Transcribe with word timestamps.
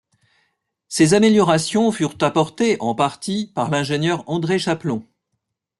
Ces 0.87 1.13
améliorations 1.13 1.91
furent 1.91 2.17
apportées, 2.21 2.75
en 2.79 2.95
partie, 2.95 3.51
par 3.53 3.69
l'ingénieur 3.69 4.27
André 4.27 4.57
Chapelon. 4.57 5.07